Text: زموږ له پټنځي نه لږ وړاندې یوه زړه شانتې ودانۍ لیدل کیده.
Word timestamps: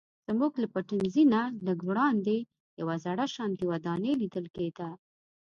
زموږ 0.27 0.53
له 0.61 0.67
پټنځي 0.73 1.23
نه 1.33 1.41
لږ 1.65 1.79
وړاندې 1.89 2.37
یوه 2.81 2.95
زړه 3.05 3.25
شانتې 3.35 3.63
ودانۍ 3.71 4.13
لیدل 4.21 4.45
کیده. 4.55 4.89